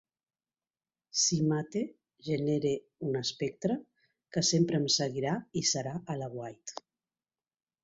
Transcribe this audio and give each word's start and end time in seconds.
Si 1.23 1.37
mate, 1.51 1.83
genere 2.29 2.71
un 3.09 3.19
espectre, 3.21 3.77
que 4.37 4.45
sempre 4.49 4.81
em 4.85 4.89
seguirà 4.97 5.37
i 5.63 5.67
serà 5.75 5.95
a 6.15 6.19
l'aguait. 6.25 6.77